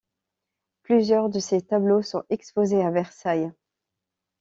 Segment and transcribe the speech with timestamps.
[0.81, 3.51] Plusieurs de ces tableaux sont exposés à Versailles.